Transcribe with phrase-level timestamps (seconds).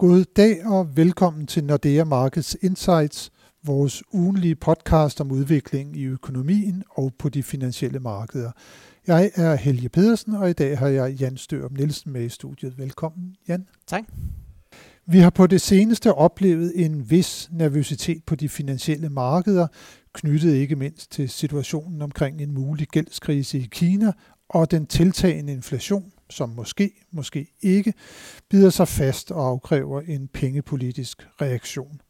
[0.00, 3.30] God dag og velkommen til Nordea Markets Insights,
[3.64, 8.50] vores ugenlige podcast om udvikling i økonomien og på de finansielle markeder.
[9.06, 12.78] Jeg er Helge Pedersen, og i dag har jeg Jan Størup Nielsen med i studiet.
[12.78, 13.66] Velkommen, Jan.
[13.86, 14.04] Tak.
[15.06, 19.66] Vi har på det seneste oplevet en vis nervøsitet på de finansielle markeder,
[20.12, 24.12] knyttet ikke mindst til situationen omkring en mulig gældskrise i Kina
[24.48, 27.94] og den tiltagende inflation, som måske, måske ikke,
[28.48, 32.00] bider sig fast og afkræver en pengepolitisk reaktion.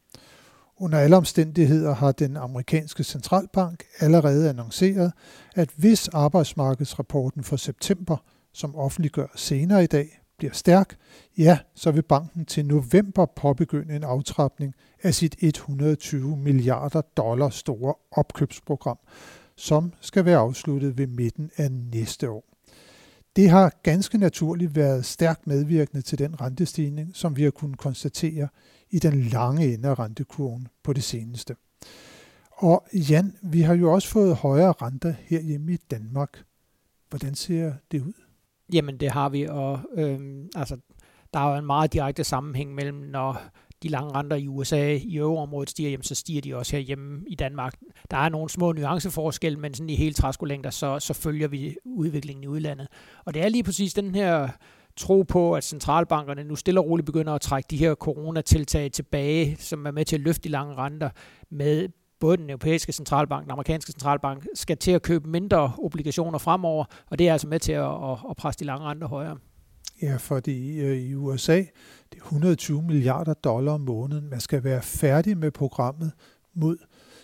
[0.76, 5.12] Under alle omstændigheder har den amerikanske centralbank allerede annonceret,
[5.54, 8.16] at hvis arbejdsmarkedsrapporten for september,
[8.52, 10.96] som offentliggør senere i dag, bliver stærk,
[11.38, 17.94] ja, så vil banken til november påbegynde en aftrapning af sit 120 milliarder dollar store
[18.10, 18.98] opkøbsprogram,
[19.56, 22.44] som skal være afsluttet ved midten af næste år.
[23.36, 28.48] Det har ganske naturligt været stærkt medvirkende til den rentestigning, som vi har kunnet konstatere
[28.90, 31.56] i den lange ende af rentekurven på det seneste.
[32.50, 36.44] Og Jan, vi har jo også fået højere renter her hjemme i Danmark.
[37.08, 38.12] Hvordan ser det ud?
[38.72, 40.76] Jamen det har vi, og øh, altså,
[41.34, 43.42] der er jo en meget direkte sammenhæng mellem, når
[43.82, 47.34] de lange renter i USA i øvreområdet stiger, jamen, så stiger de også herhjemme i
[47.34, 47.74] Danmark.
[48.10, 52.44] Der er nogle små nuanceforskelle, men sådan i hele træskolængder, så, så følger vi udviklingen
[52.44, 52.88] i udlandet.
[53.24, 54.48] Og det er lige præcis den her
[54.96, 59.56] tro på, at centralbankerne nu stille og roligt begynder at trække de her coronatiltag tilbage,
[59.58, 61.10] som er med til at løfte de lange renter
[61.50, 61.88] med
[62.20, 67.18] både den europæiske centralbank, den amerikanske centralbank, skal til at købe mindre obligationer fremover, og
[67.18, 69.36] det er altså med til at, at, at presse de lange renter højere.
[70.02, 71.56] Ja, fordi øh, i USA,
[72.12, 74.30] det er 120 milliarder dollar om måneden.
[74.30, 76.12] Man skal være færdig med programmet
[76.54, 76.76] mod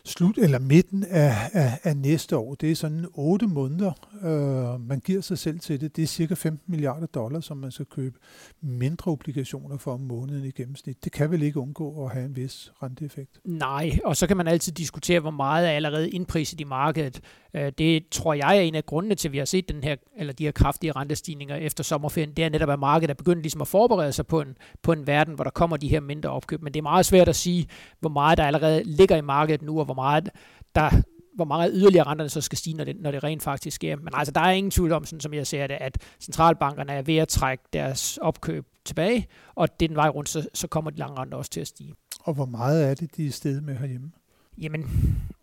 [0.05, 2.55] slut eller midten af, af, af næste år.
[2.55, 5.97] Det er sådan 8 måneder, øh, man giver sig selv til det.
[5.97, 8.19] Det er cirka 15 milliarder dollar, som man skal købe
[8.61, 11.05] mindre obligationer for om måneden i gennemsnit.
[11.05, 13.41] Det kan vel ikke undgå at have en vis renteeffekt?
[13.45, 17.21] Nej, og så kan man altid diskutere, hvor meget er allerede indpriset i markedet.
[17.55, 19.97] Øh, det tror jeg er en af grundene til, at vi har set den her,
[20.17, 22.33] eller de her kraftige rentestigninger efter sommerferien.
[22.33, 25.07] Det er netop, at markedet er begyndt ligesom at forberede sig på en, på en
[25.07, 26.63] verden, hvor der kommer de her mindre opkøb.
[26.63, 27.67] Men det er meget svært at sige,
[28.01, 30.29] hvor meget der allerede ligger i markedet nu, og hvor meget
[30.75, 30.91] der
[31.37, 33.97] hvor meget yderligere renterne så skal stige, når det, når det rent faktisk sker.
[33.97, 37.03] Men altså, der er ingen tvivl om, sådan som jeg ser det, at centralbankerne er
[37.03, 41.19] ved at trække deres opkøb tilbage, og den vej rundt, så, så kommer de lange
[41.19, 41.95] renter også til at stige.
[42.21, 44.11] Og hvor meget er det, de er stedet med herhjemme?
[44.59, 44.85] Jamen,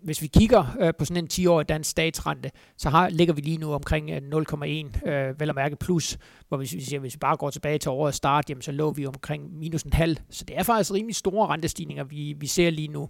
[0.04, 3.58] hvis vi kigger øh, på sådan en 10-årig dansk statsrente, så har, ligger vi lige
[3.58, 6.18] nu omkring 0,1, øh, øh, vel at mærke plus,
[6.48, 8.92] hvor hvis vi, siger, hvis vi bare går tilbage til årets start, jamen, så lå
[8.92, 10.18] vi omkring minus en halv.
[10.30, 13.10] Så det er faktisk rimelig store rentestigninger, vi, vi ser lige nu.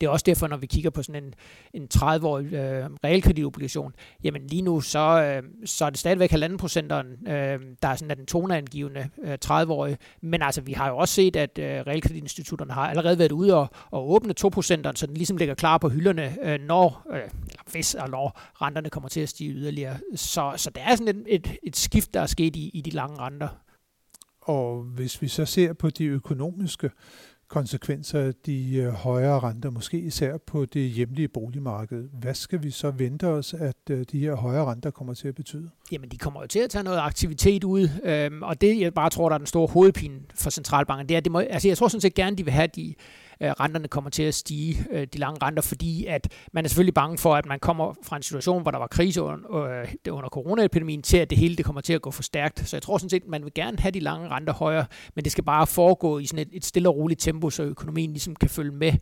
[0.00, 1.34] Det er også derfor, når vi kigger på sådan en,
[1.74, 3.92] en 30-årig øh, realkreditobligation,
[4.24, 8.18] jamen lige nu, så, øh, så er det stadigvæk halvanden procenteren, øh, der er sådan
[8.18, 9.98] den toneangivende øh, 30-årige.
[10.20, 13.68] Men altså, vi har jo også set, at øh, realkreditinstitutterne har allerede været ude og,
[13.90, 17.70] og åbne 2 procenteren, så den ligesom ligger klar på hylderne, øh, når, øh, eller
[17.70, 19.96] hvis og når renterne kommer til at stige yderligere.
[20.14, 22.90] Så, så der er sådan et, et, et skift, der er sket i, i de
[22.90, 23.48] lange renter.
[24.40, 26.90] Og hvis vi så ser på de økonomiske
[27.48, 32.08] konsekvenser af de øh, højere renter, måske især på det hjemlige boligmarked.
[32.12, 35.34] Hvad skal vi så vente os, at øh, de her højere renter kommer til at
[35.34, 35.70] betyde?
[35.92, 39.10] Jamen, de kommer jo til at tage noget aktivitet ud, øhm, og det, jeg bare
[39.10, 41.88] tror, der er den store hovedpine for centralbanken, det er, det må, altså jeg tror
[41.88, 42.94] sådan set gerne, de vil have, de
[43.40, 46.94] øh, renterne kommer til at stige, øh, de lange renter, fordi at man er selvfølgelig
[46.94, 50.28] bange for, at man kommer fra en situation, hvor der var krise under, øh, under
[50.28, 52.68] coronaepidemien, til at det hele det kommer til at gå for stærkt.
[52.68, 55.24] Så jeg tror sådan set, at man vil gerne have de lange renter højere, men
[55.24, 58.36] det skal bare foregå i sådan et, et stille og roligt tempo, så økonomien ligesom
[58.36, 58.92] kan følge med.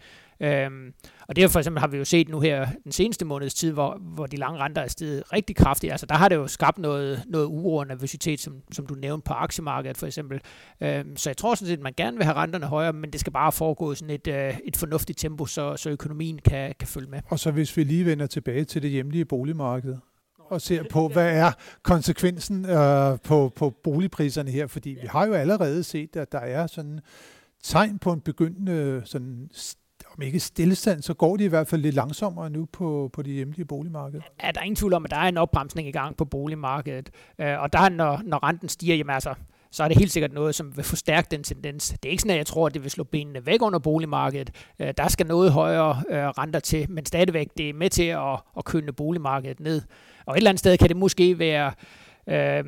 [0.40, 0.92] Øhm,
[1.28, 3.98] og det for eksempel har vi jo set nu her den seneste måneds tid, hvor,
[4.00, 5.90] hvor de lange renter er steget rigtig kraftigt.
[5.90, 9.24] Altså der har det jo skabt noget, noget uro og nervøsitet, som, som du nævnte
[9.24, 10.40] på aktiemarkedet for eksempel.
[10.80, 13.20] Øhm, så jeg tror sådan set, at man gerne vil have renterne højere, men det
[13.20, 16.88] skal bare foregå i sådan et, øh, et fornuftigt tempo, så, så økonomien kan, kan
[16.88, 17.20] følge med.
[17.28, 19.96] Og så hvis vi lige vender tilbage til det hjemlige boligmarked,
[20.50, 21.52] og ser på, hvad er
[21.82, 26.66] konsekvensen øh, på, på boligpriserne her, fordi vi har jo allerede set, at der er
[26.66, 27.00] sådan
[27.62, 29.50] tegn på en begyndende sådan
[30.16, 33.32] om ikke stillestand, så går de i hvert fald lidt langsommere nu på, på de
[33.32, 34.20] hjemlige boligmarked.
[34.42, 37.10] Ja, der er ingen tvivl om, at der er en opbremsning i gang på boligmarkedet.
[37.38, 39.34] Øh, og der, når, når renten stiger, jamen altså,
[39.70, 41.88] så er det helt sikkert noget, som vil forstærke den tendens.
[41.88, 44.50] Det er ikke sådan, at jeg tror, at det vil slå benene væk under boligmarkedet.
[44.78, 48.40] Øh, der skal noget højere øh, renter til, men stadigvæk det er med til at,
[48.56, 49.82] at køle boligmarkedet ned.
[50.26, 51.72] Og et eller andet sted kan det måske være
[52.28, 52.64] øh,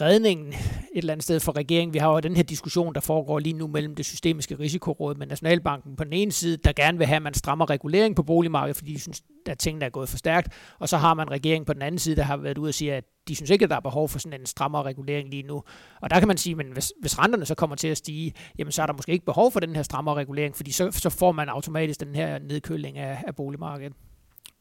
[0.00, 0.56] redningen et
[0.94, 1.94] eller andet sted for regeringen.
[1.94, 5.26] Vi har jo den her diskussion, der foregår lige nu mellem det systemiske risikoråd med
[5.26, 8.76] Nationalbanken på den ene side, der gerne vil have, at man strammer regulering på boligmarkedet,
[8.76, 10.48] fordi de synes, at tingene er gået for stærkt.
[10.78, 12.94] Og så har man regeringen på den anden side, der har været ude og sige,
[12.94, 15.62] at de synes ikke, at der er behov for sådan en strammere regulering lige nu.
[16.00, 18.72] Og der kan man sige, at hvis, hvis renterne så kommer til at stige, jamen
[18.72, 21.32] så er der måske ikke behov for den her strammere regulering, fordi så, så får
[21.32, 23.92] man automatisk den her nedkøling af, af boligmarkedet.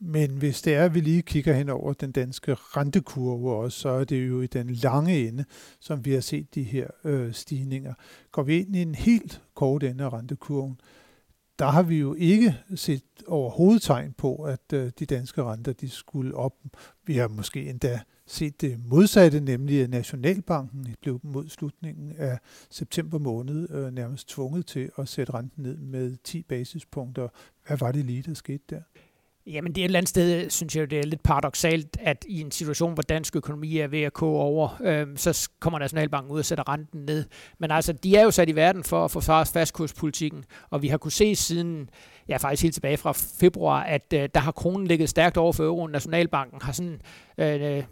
[0.06, 3.90] Men hvis det er, at vi lige kigger hen over den danske rentekurve også, så
[3.90, 5.46] er det jo i den lange ende,
[5.80, 7.94] som vi har set de her øh, stigninger.
[8.32, 10.78] Går vi ind i en helt kort ende af rentekurven,
[11.60, 15.90] der har vi jo ikke set overhovedet tegn på, at øh, de danske renter de
[15.90, 16.56] skulle op.
[17.06, 22.40] Vi har måske endda set det modsatte, nemlig at Nationalbanken blev mod slutningen af
[22.70, 27.28] september måned øh, nærmest tvunget til at sætte renten ned med 10 basispunkter.
[27.68, 28.82] Hvad var det lige, der skete der?
[29.48, 32.42] Jamen det er et eller andet sted, synes jeg, det er lidt paradoxalt, at i
[32.42, 36.40] en situation, hvor dansk økonomi er ved at koge over, øh, så kommer Nationalbanken ud
[36.40, 37.26] og sætter renten ned.
[37.60, 40.98] Men altså, de er jo sat i verden for at forsvare fastkurspolitikken, og vi har
[40.98, 41.90] kunne se siden,
[42.30, 45.64] ja faktisk helt tilbage fra februar, at øh, der har kronen ligget stærkt over for
[45.64, 45.92] euroen.
[45.92, 47.02] Nationalbanken har sådan
[47.38, 47.84] øh,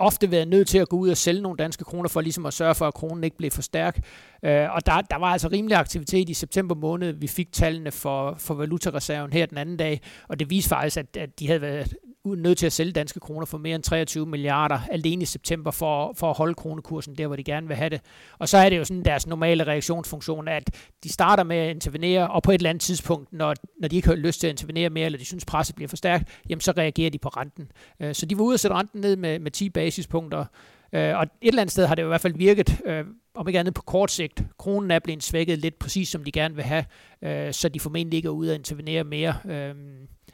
[0.00, 2.54] ofte været nødt til at gå ud og sælge nogle danske kroner for ligesom at
[2.54, 4.00] sørge for, at kronen ikke blev for stærk.
[4.42, 7.12] Øh, og der, der var altså rimelig aktivitet i september måned.
[7.12, 11.16] Vi fik tallene for, for valutareserven her den anden dag, og det viste faktisk, at,
[11.16, 11.94] at de havde været
[12.24, 16.12] nødt til at sælge danske kroner for mere end 23 milliarder alene i september for,
[16.16, 18.00] for at holde kronekursen der, hvor de gerne vil have det.
[18.38, 20.70] Og så er det jo sådan deres normale reaktionsfunktion, at
[21.04, 24.08] de starter med at intervenere, og på et eller andet tidspunkt, når, når de ikke
[24.08, 26.72] har lyst til at intervenere mere, eller de synes, presset bliver for stærkt, jamen så
[26.76, 27.72] reagerer de på renten.
[28.00, 30.44] Øh, så de var ude og sætte renten ned med, med 10 basispunkter,
[30.92, 33.48] øh, og et eller andet sted har det jo i hvert fald virket, øh, om
[33.48, 34.42] ikke andet på kort sigt.
[34.58, 36.84] Kronen er blevet svækket lidt præcis, som de gerne vil have,
[37.22, 39.34] øh, så de formentlig ikke er ude at intervenere mere.
[39.44, 39.74] Øh,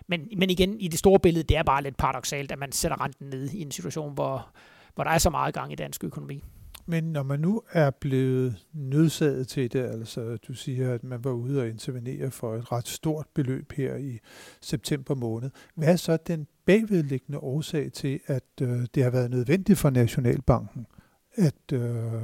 [0.08, 3.04] men, men igen, i det store billede, det er bare lidt paradoxalt, at man sætter
[3.04, 4.48] renten ned i en situation, hvor,
[4.94, 6.42] hvor der er så meget gang i dansk økonomi.
[6.88, 11.30] Men når man nu er blevet nødsaget til det, altså du siger, at man var
[11.30, 14.18] ude og intervenere for et ret stort beløb her i
[14.60, 19.78] september måned, hvad er så den bagvedliggende årsag til, at øh, det har været nødvendigt
[19.78, 20.86] for Nationalbanken
[21.34, 22.22] at øh,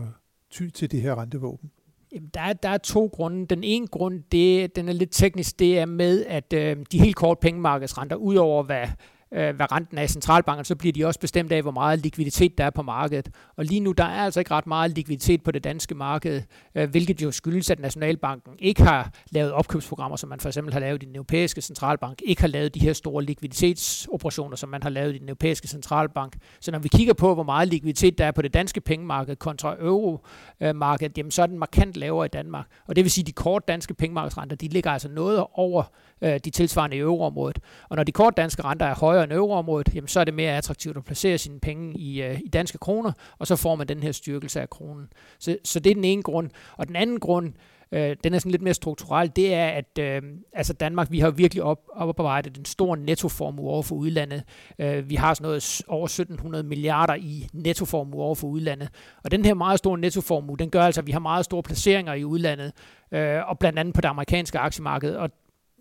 [0.51, 1.71] ty til det her rentevåben?
[2.15, 3.47] Jamen, der, er, der er to grunde.
[3.47, 7.17] Den ene grund, det, den er lidt teknisk, det er med, at øh, de helt
[7.17, 8.87] kort pengemarkedsrenter, udover hvad
[9.35, 12.59] øh, hvad renten er i centralbanken, så bliver de også bestemt af, hvor meget likviditet
[12.59, 13.31] der er på markedet.
[13.57, 16.43] Og lige nu, der er altså ikke ret meget likviditet på det danske marked,
[16.75, 20.81] øh, hvilket jo skyldes, at Nationalbanken ikke har lavet opkøbsprogrammer, som man for eksempel har
[20.81, 24.91] lavet i den europæiske centralbank, ikke har lavet de her store likviditetsoperationer, som man har
[24.91, 26.37] lavet i den europæiske centralbank.
[26.61, 29.77] Så når vi kigger på, hvor meget likviditet der er på det danske pengemarked kontra
[29.79, 32.67] euromarkedet, jamen så er den markant lavere i Danmark.
[32.89, 35.83] Og det vil sige, at de kort danske pengemarkedsrenter, de ligger altså noget over
[36.23, 37.59] øh, de tilsvarende i euroområdet.
[37.89, 40.57] Og når de kort danske renter er højere end euroområdet, jamen, så er det mere
[40.57, 44.03] attraktivt at placere sine penge i, øh, i danske kroner, og så får man den
[44.03, 45.09] her styrkelse af kronen.
[45.39, 46.51] Så, så det er den ene grund.
[46.77, 47.53] Og den anden grund,
[47.93, 50.23] øh, den er sådan lidt mere strukturel, det er, at øh,
[50.53, 54.43] altså Danmark, vi har virkelig op, oparbejdet en stor nettoformue over for udlandet.
[54.79, 58.89] Øh, vi har sådan noget over 1700 milliarder i nettoformue over for udlandet.
[59.25, 62.15] Og den her meget store nettoformue, den gør altså, at vi har meget store placeringer
[62.15, 62.73] i udlandet,
[63.13, 65.15] øh, og blandt andet på det amerikanske aktiemarked.
[65.15, 65.31] Og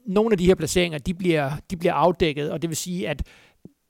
[0.07, 3.23] nogle af de her placeringer, de bliver, de bliver afdækket, og det vil sige, at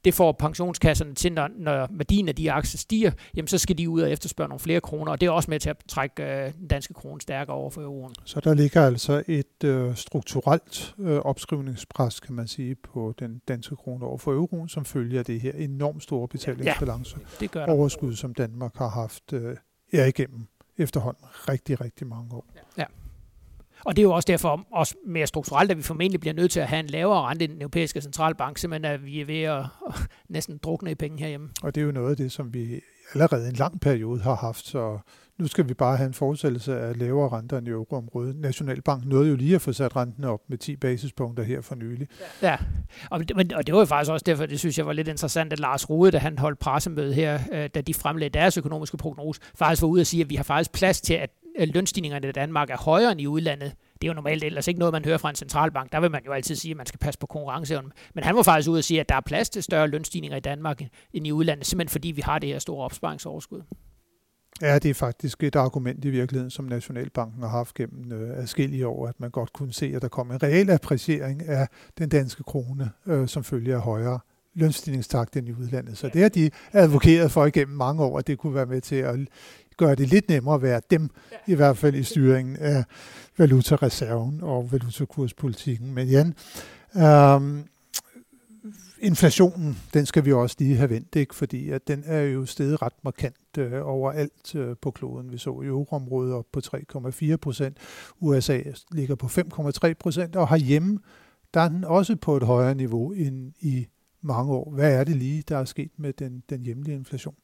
[0.05, 3.89] det får pensionskasserne til, når, når værdien af de aktier stiger, jamen så skal de
[3.89, 6.53] ud og efterspørge nogle flere kroner, og det er også med til at trække øh,
[6.53, 8.15] den danske krone stærkere over for euroen.
[8.25, 13.75] Så der ligger altså et øh, strukturelt øh, opskrivningspres, kan man sige, på den danske
[13.75, 18.15] krone over for euroen, som følger det her enormt store betalingsbalance ja, det gør overskud,
[18.15, 19.55] som Danmark har haft øh,
[19.93, 20.47] er igennem
[20.77, 22.45] efterhånden rigtig, rigtig mange år.
[22.77, 22.83] Ja.
[23.85, 26.59] Og det er jo også derfor, også mere strukturelt, at vi formentlig bliver nødt til
[26.59, 29.65] at have en lavere rente i den europæiske centralbank, simpelthen at vi er ved at,
[30.29, 31.49] næsten drukne i penge herhjemme.
[31.63, 32.81] Og det er jo noget af det, som vi
[33.13, 34.99] allerede en lang periode har haft, så
[35.37, 38.35] nu skal vi bare have en fortsættelse af lavere renter end i euroområdet.
[38.35, 42.07] Nationalbank nåede jo lige at få sat renten op med 10 basispunkter her for nylig.
[42.41, 42.57] Ja,
[43.09, 45.53] og det, og det var jo faktisk også derfor, det synes jeg var lidt interessant,
[45.53, 49.41] at Lars Rode, da han holdt pressemøde her, øh, da de fremlagde deres økonomiske prognose,
[49.55, 51.29] faktisk var ude at sige, at vi har faktisk plads til, at
[51.59, 53.73] lønstigningerne i Danmark er højere end i udlandet.
[53.93, 55.91] Det er jo normalt ellers ikke noget, man hører fra en centralbank.
[55.91, 57.91] Der vil man jo altid sige, at man skal passe på konkurrenceevnen.
[58.15, 60.39] Men han var faktisk ude og sige, at der er plads til større lønstigninger i
[60.39, 60.81] Danmark
[61.13, 63.61] end i udlandet, simpelthen fordi vi har det her store opsparingsoverskud.
[64.61, 68.87] Ja, det er faktisk et argument i virkeligheden, som Nationalbanken har haft gennem øh, adskillige
[68.87, 71.67] år, at man godt kunne se, at der kom en reel appreciering af
[71.97, 74.19] den danske krone, øh, som følger af højere
[74.53, 75.97] lønstigningstakt end i udlandet.
[75.97, 78.95] Så det har de advokeret for igennem mange år, at det kunne være med til
[78.95, 79.19] at
[79.85, 81.09] gøre det lidt nemmere at være dem,
[81.47, 82.83] i hvert fald i styringen af
[83.37, 85.93] valutareserven og valutakurspolitikken.
[85.93, 86.33] Men Jan,
[86.97, 87.63] øhm,
[88.99, 91.35] inflationen, den skal vi også lige have vendt, ikke?
[91.35, 95.31] fordi at den er jo steget ret markant øh, overalt øh, på kloden.
[95.31, 97.77] Vi så i euroområdet op på 3,4 procent,
[98.19, 98.61] USA
[98.91, 100.99] ligger på 5,3 procent, og herhjemme,
[101.53, 103.87] der er den også på et højere niveau end i
[104.21, 104.71] mange år.
[104.71, 107.35] Hvad er det lige, der er sket med den, den hjemlige inflation?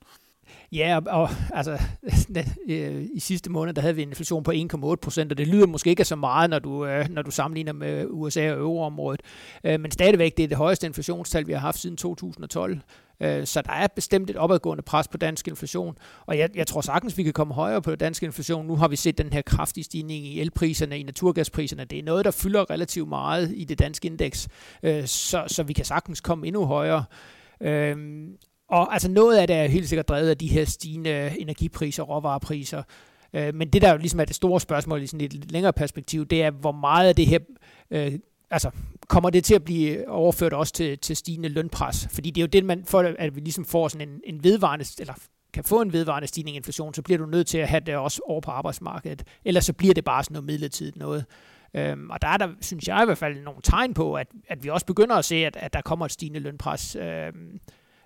[0.72, 1.82] Ja, og, og altså,
[2.70, 5.68] øh, i sidste måned, der havde vi en inflation på 1,8 procent, og det lyder
[5.68, 9.22] måske ikke så meget, når du, øh, når du sammenligner med USA og euroområdet.
[9.64, 12.80] Øh, men stadigvæk, det er det højeste inflationstal, vi har haft siden 2012.
[13.20, 16.82] Øh, så der er bestemt et opadgående pres på dansk inflation, og jeg, jeg tror
[16.82, 18.68] sagtens, vi kan komme højere på dansk inflation.
[18.68, 21.86] Nu har vi set den her kraftige stigning i elpriserne, i naturgaspriserne.
[21.86, 24.48] Det er noget, der fylder relativt meget i det danske indeks,
[24.84, 27.04] øh, så, så vi kan sagtens komme endnu højere.
[27.62, 28.38] Øhm,
[28.68, 32.10] og altså noget af det er helt sikkert drevet af de her stigende energipriser og
[32.10, 32.84] råvarepriser.
[33.34, 35.74] Øh, men det, der jo ligesom er det store spørgsmål i sådan et lidt længere
[35.74, 37.40] perspektiv, det er, hvor meget af det her...
[37.92, 38.14] Øh,
[38.52, 38.72] altså,
[39.08, 42.08] kommer det til at blive overført også til, til stigende lønpres?
[42.12, 44.86] Fordi det er jo det, man får, at vi ligesom får sådan en, en vedvarende,
[45.00, 45.14] eller
[45.54, 47.96] kan få en vedvarende stigning i inflation, så bliver du nødt til at have det
[47.96, 49.24] også over på arbejdsmarkedet.
[49.46, 51.26] Ellers så bliver det bare sådan noget midlertidigt noget.
[51.74, 54.64] Øhm, og der er der, synes jeg i hvert fald, nogle tegn på, at, at
[54.64, 56.96] vi også begynder at se, at, at der kommer et stigende lønpres.
[56.96, 57.60] Øhm,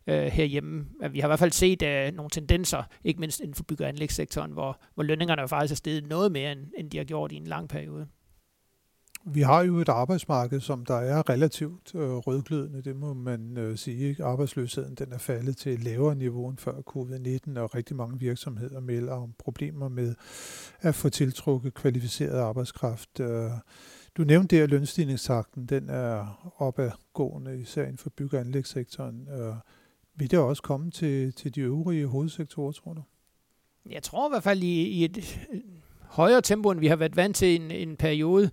[0.08, 0.86] øh, herhjemme.
[1.12, 3.90] Vi har i hvert fald set øh, nogle tendenser, ikke mindst inden for bygge- og
[3.90, 7.36] anlægssektoren, hvor, hvor lønningerne faktisk er steget noget mere, end, end de har gjort i
[7.36, 8.08] en lang periode.
[9.26, 13.78] Vi har jo et arbejdsmarked, som der er relativt øh, rødglødende, det må man øh,
[13.78, 14.10] sige.
[14.10, 14.24] Ikke?
[14.24, 18.80] Arbejdsløsheden den er faldet til et lavere niveau end før covid-19, og rigtig mange virksomheder
[18.80, 20.16] melder om problemer med
[20.80, 23.20] at få tiltrukket kvalificeret arbejdskraft.
[23.20, 23.52] Øh,
[24.18, 29.28] du nævnte det, at lønstigningstakten den er opadgående, især inden for bygge- og anlægssektoren.
[29.28, 29.56] Øh,
[30.22, 33.02] vil det også komme til, til de øvrige hovedsektorer, tror du?
[33.90, 35.60] Jeg tror i hvert fald i, i et øh,
[36.02, 38.52] højere tempo, end vi har været vant til i en, en periode.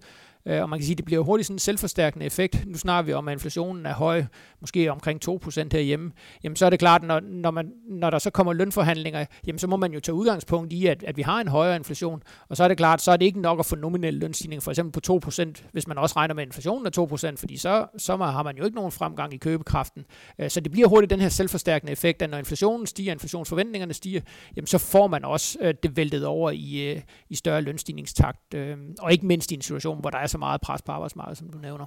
[0.48, 2.66] Øh, og man kan sige, at det bliver hurtigt sådan en selvforstærkende effekt.
[2.66, 4.24] Nu snakker vi om, at inflationen er høj,
[4.60, 6.12] måske omkring 2% herhjemme.
[6.44, 9.66] Jamen så er det klart, når, når, man, når der så kommer lønforhandlinger, jamen så
[9.66, 12.22] må man jo tage udgangspunkt i, at, at vi har en højere inflation.
[12.48, 14.70] Og så er det klart, så er det ikke nok at få nominel lønstigning, for
[14.70, 18.42] eksempel på 2%, hvis man også regner med inflationen af 2%, fordi så, så har
[18.42, 20.04] man jo ikke nogen fremgang i købekraften.
[20.38, 24.20] Øh, så det bliver hurtigt den her selvforstærkende effekt, at når inflationen stiger, inflationsforventningerne stiger,
[24.56, 28.54] jamen så får man også øh, det væltet over i, øh, i større lønstigningstakt.
[28.54, 31.38] Øh, og ikke mindst i en situation, hvor der er så meget pres på arbejdsmarkedet,
[31.38, 31.86] som du nævner.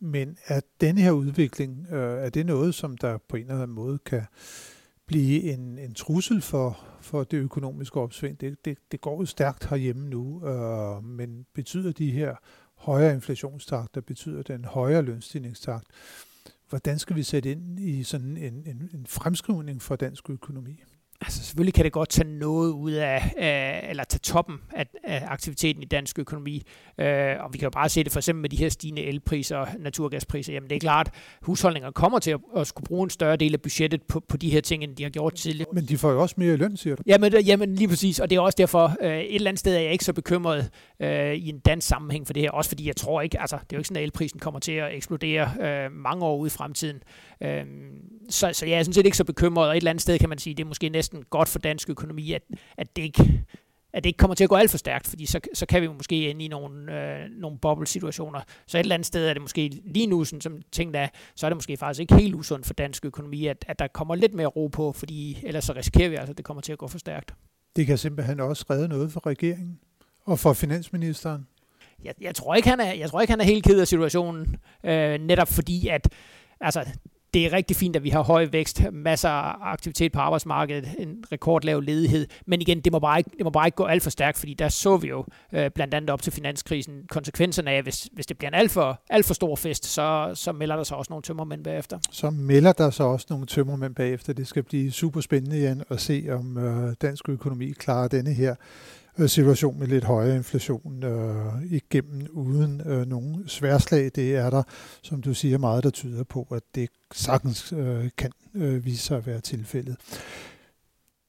[0.00, 3.74] Men er denne her udvikling, øh, er det noget, som der på en eller anden
[3.74, 4.22] måde kan
[5.06, 8.40] blive en, en trussel for, for det økonomiske opsving?
[8.40, 12.36] Det, det, det går jo stærkt herhjemme nu, øh, men betyder de her
[12.74, 15.86] højere inflationstakter, betyder den højere lønstigningstakt?
[16.68, 20.82] Hvordan skal vi sætte ind i sådan en, en, en fremskrivning for dansk økonomi?
[21.24, 25.22] Altså selvfølgelig kan det godt tage noget ud af, af eller tage toppen af, af
[25.26, 26.62] aktiviteten i dansk økonomi.
[26.98, 29.56] Øh, og vi kan jo bare se det for eksempel med de her stigende elpriser
[29.56, 30.52] og naturgaspriser.
[30.52, 31.10] Jamen det er klart,
[31.42, 34.50] husholdninger kommer til at, at skulle bruge en større del af budgettet på, på de
[34.50, 35.68] her ting, end de har gjort tidligere.
[35.72, 37.02] Men de får jo også mere løn, siger du?
[37.06, 39.80] Jamen, jamen lige præcis, og det er også derfor, øh, et eller andet sted er
[39.80, 42.50] jeg ikke så bekymret øh, i en dansk sammenhæng for det her.
[42.50, 44.72] Også fordi jeg tror ikke, altså det er jo ikke sådan, at elprisen kommer til
[44.72, 47.02] at eksplodere øh, mange år ude i fremtiden.
[47.42, 47.64] Øh,
[48.30, 50.28] så, så jeg er sådan set ikke så bekymret, og et eller andet sted kan
[50.28, 52.42] man sige, det er måske næsten godt for dansk økonomi, at,
[52.76, 53.44] at det ikke
[53.92, 55.88] at det ikke kommer til at gå alt for stærkt, fordi så, så kan vi
[55.88, 58.40] måske ende i nogle, øh, nogle bobble-situationer.
[58.66, 61.46] Så et eller andet sted er det måske lige nu, sådan, som ting er, så
[61.46, 64.34] er det måske faktisk ikke helt usundt for dansk økonomi, at, at der kommer lidt
[64.34, 66.88] mere ro på, fordi ellers så risikerer vi altså, at det kommer til at gå
[66.88, 67.34] for stærkt.
[67.76, 69.78] Det kan simpelthen også redde noget for regeringen
[70.24, 71.46] og for finansministeren.
[72.04, 74.56] Jeg, jeg, tror, ikke, han er, jeg tror ikke, han er helt ked af situationen,
[74.84, 76.08] øh, netop fordi, at
[76.60, 76.84] altså,
[77.34, 81.24] det er rigtig fint, at vi har høj vækst, masser af aktivitet på arbejdsmarkedet, en
[81.32, 84.10] rekordlav ledighed, men igen, det må bare ikke, det må bare ikke gå alt for
[84.10, 88.08] stærkt, fordi der så vi jo øh, blandt andet op til finanskrisen konsekvenserne af, hvis,
[88.12, 90.96] hvis det bliver en alt for, alt for stor fest, så, så melder der sig
[90.96, 91.98] også nogle tømmermænd bagefter.
[92.10, 94.32] Så melder der sig også nogle tømmermænd bagefter.
[94.32, 98.54] Det skal blive super spændende igen at se, om øh, dansk økonomi klarer denne her
[99.18, 104.10] Øh, situation med lidt højere inflation øh, igennem uden øh, nogen sværslag.
[104.14, 104.62] Det er der,
[105.02, 109.16] som du siger, meget der tyder på, at det sagtens øh, kan øh, vise sig
[109.16, 109.96] at være tilfældet.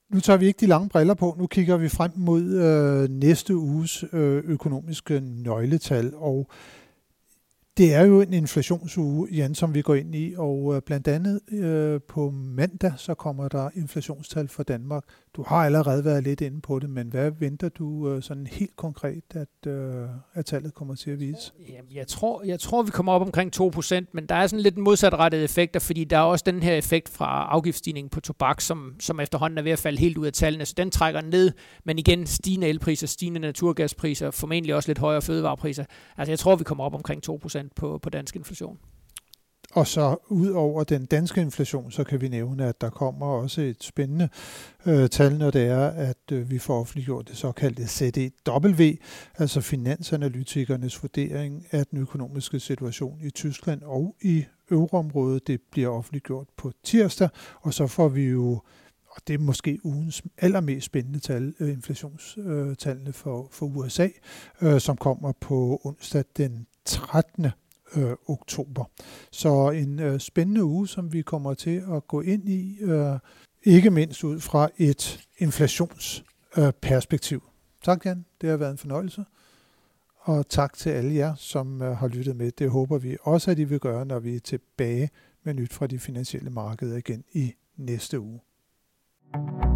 [0.10, 1.36] Nu tager vi ikke de lange briller på.
[1.40, 6.50] Nu kigger vi frem mod øh, næste uges øh, økonomiske nøgletal, og
[7.78, 11.40] det er jo en inflationsuge, Jan, som vi går ind i, og øh, blandt andet
[11.52, 15.04] øh, på mandag, så kommer der inflationstal for Danmark.
[15.36, 18.76] Du har allerede været lidt inde på det, men hvad venter du øh, sådan helt
[18.76, 21.52] konkret, at, øh, at tallet kommer til at vise?
[21.70, 24.78] Jamen, jeg, tror, jeg tror, vi kommer op omkring 2%, men der er sådan lidt
[24.78, 29.20] modsatrettede effekter, fordi der er også den her effekt fra afgiftsstigningen på tobak, som, som
[29.20, 31.52] efterhånden er ved at falde helt ud af tallene, så den trækker ned,
[31.84, 35.86] men igen stigende elpriser, stigende naturgaspriser, formentlig også lidt højere fødevarepriser.
[36.18, 38.78] Altså jeg tror, vi kommer op omkring 2% på, på dansk inflation
[39.74, 43.62] og så ud over den danske inflation, så kan vi nævne, at der kommer også
[43.62, 44.30] et spændende
[44.86, 48.84] øh, tal, når det er, at øh, vi får offentliggjort det såkaldte CDW,
[49.38, 55.48] altså finansanalytikernes vurdering af den økonomiske situation i Tyskland og i euroområdet.
[55.48, 57.30] Det bliver offentliggjort på tirsdag,
[57.62, 58.62] og så får vi jo
[59.16, 64.08] og det er måske ugens allermest spændende tal, øh, inflationstallene for, for USA,
[64.62, 67.48] øh, som kommer på onsdag den 13
[67.96, 68.84] øh, oktober.
[69.32, 73.20] Så en øh, spændende uge, som vi kommer til at gå ind i, øh,
[73.64, 77.38] ikke mindst ud fra et inflationsperspektiv.
[77.38, 77.42] Øh,
[77.84, 78.26] tak, Jan.
[78.42, 79.26] Det har været en fornøjelse.
[80.20, 82.52] Og tak til alle jer, som øh, har lyttet med.
[82.52, 85.10] Det håber vi også, at I vil gøre, når vi er tilbage
[85.44, 88.40] med nyt fra de finansielle markeder igen i næste uge.
[89.34, 89.73] thank you